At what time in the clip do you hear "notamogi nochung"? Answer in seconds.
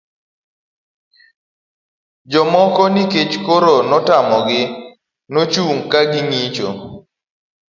3.89-5.83